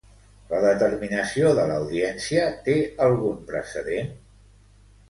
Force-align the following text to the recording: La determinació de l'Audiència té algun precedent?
La 0.53 0.61
determinació 0.63 1.51
de 1.61 1.65
l'Audiència 1.73 2.49
té 2.65 2.79
algun 3.11 3.41
precedent? 3.53 4.15